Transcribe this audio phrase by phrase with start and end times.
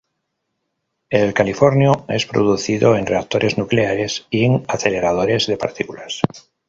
[1.11, 6.23] El californio es producido en reactores nucleares y en aceleradores de partículas.